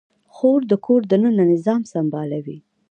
خور 0.35 0.59
د 0.71 0.73
کور 0.85 1.01
دننه 1.11 1.43
نظام 1.53 1.81
سمبالوي. 1.93 2.57